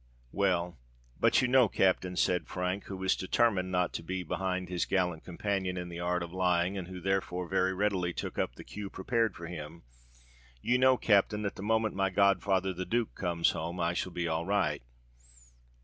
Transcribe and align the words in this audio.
"Well—but 0.31 1.43
you 1.43 1.47
know, 1.47 1.67
captain," 1.69 2.15
said 2.15 2.47
Frank, 2.47 2.85
who 2.85 2.97
was 2.97 3.15
determined 3.15 3.71
not 3.71 3.93
to 3.93 4.01
be 4.01 4.23
behind 4.23 4.67
his 4.67 4.85
gallant 4.87 5.23
companion 5.23 5.77
in 5.77 5.89
the 5.89 5.99
art 5.99 6.23
of 6.23 6.33
lying, 6.33 6.75
and 6.75 6.87
who 6.87 6.99
therefore 6.99 7.47
very 7.47 7.71
readily 7.75 8.11
took 8.11 8.39
up 8.39 8.55
the 8.55 8.63
cue 8.63 8.89
prepared 8.89 9.35
for 9.35 9.45
him,—"you 9.45 10.79
know, 10.79 10.97
captain, 10.97 11.43
that 11.43 11.53
the 11.53 11.61
moment 11.61 11.93
my 11.93 12.09
god 12.09 12.41
father 12.41 12.73
the 12.73 12.83
Duke 12.83 13.13
comes 13.13 13.51
home, 13.51 13.79
I 13.79 13.93
shall 13.93 14.11
be 14.11 14.27
all 14.27 14.47
right." 14.47 14.81